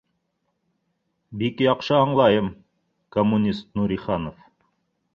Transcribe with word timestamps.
—Бик 1.43 1.61
яҡшы 1.67 1.95
аңлайым, 1.99 2.51
коммунист 3.19 3.73
Нуриханов 3.81 4.47